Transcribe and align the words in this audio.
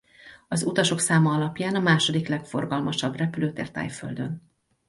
Az 0.47 0.63
utasok 0.63 0.99
száma 0.99 1.33
alapján 1.33 1.75
a 1.75 1.79
második 1.79 2.27
legforgalmasabb 2.27 3.15
repülőtér 3.15 3.71
Thaiföldön. 3.71 4.43